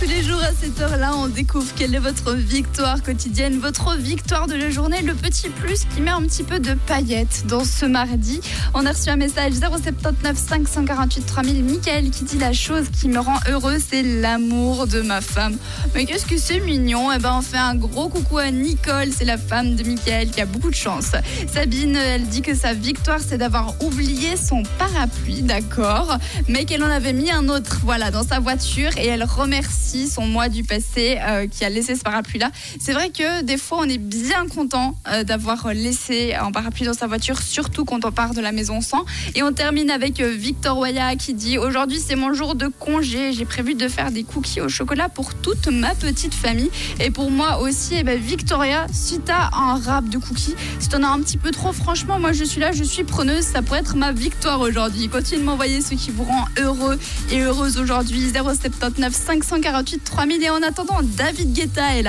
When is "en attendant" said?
60.50-61.00